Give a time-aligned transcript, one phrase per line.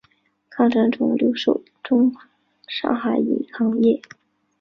[0.49, 1.61] 抗战中留守
[2.67, 4.01] 上海银行业。